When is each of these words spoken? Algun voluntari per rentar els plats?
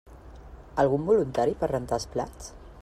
Algun 0.83 1.05
voluntari 1.11 1.55
per 1.61 1.71
rentar 1.73 2.01
els 2.03 2.09
plats? 2.17 2.51